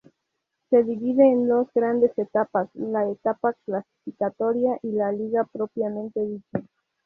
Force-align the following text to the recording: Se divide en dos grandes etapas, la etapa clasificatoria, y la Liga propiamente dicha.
Se 0.71 0.81
divide 0.83 1.29
en 1.29 1.47
dos 1.47 1.67
grandes 1.75 2.17
etapas, 2.17 2.67
la 2.73 3.07
etapa 3.07 3.53
clasificatoria, 3.67 4.79
y 4.81 4.93
la 4.93 5.11
Liga 5.11 5.43
propiamente 5.53 6.21
dicha. 6.25 6.67